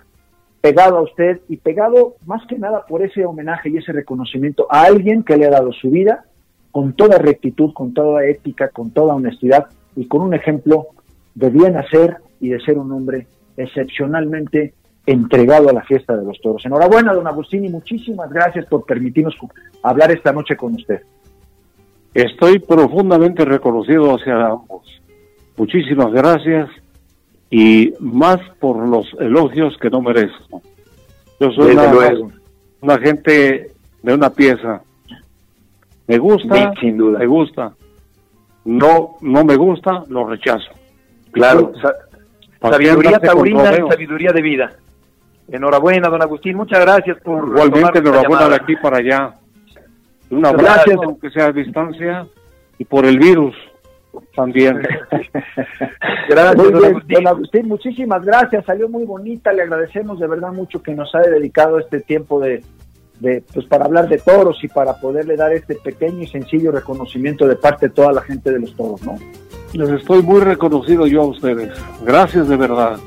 [0.61, 4.83] pegado a usted y pegado más que nada por ese homenaje y ese reconocimiento a
[4.83, 6.25] alguien que le ha dado su vida
[6.71, 10.87] con toda rectitud, con toda ética, con toda honestidad y con un ejemplo
[11.35, 13.27] de bien hacer y de ser un hombre
[13.57, 14.73] excepcionalmente
[15.06, 16.66] entregado a la fiesta de los toros.
[16.66, 19.36] Enhorabuena, don Agustín, y muchísimas gracias por permitirnos
[19.84, 21.01] hablar esta noche con usted.
[22.14, 25.01] Estoy profundamente reconocido hacia ambos.
[25.58, 26.70] Muchísimas gracias
[27.49, 30.62] y más por los elogios que no merezco.
[31.39, 31.76] Yo soy
[32.82, 34.82] una, gente de una pieza.
[36.08, 37.20] Me gusta, sin duda.
[37.20, 37.74] me gusta.
[38.64, 40.72] No, no me gusta, lo rechazo.
[41.32, 41.74] Claro,
[42.62, 44.72] sabiduría taurina y sabiduría de vida.
[45.47, 47.47] Enhorabuena, don Agustín, muchas gracias por...
[47.47, 49.33] Igualmente, enhorabuena de aquí para allá.
[50.29, 52.27] Un abrazo, aunque sea a distancia,
[52.77, 53.55] y por el virus
[54.35, 54.81] también.
[56.29, 57.67] gracias, don, Agustín.
[57.67, 58.65] Muchísimas gracias.
[58.65, 59.53] Salió muy bonita.
[59.53, 62.63] Le agradecemos de verdad mucho que nos haya dedicado este tiempo de,
[63.19, 67.47] de, pues para hablar de toros y para poderle dar este pequeño y sencillo reconocimiento
[67.47, 69.17] de parte de toda la gente de los toros, ¿no?
[69.73, 71.71] Les estoy muy reconocido yo a ustedes.
[72.05, 72.97] Gracias de verdad.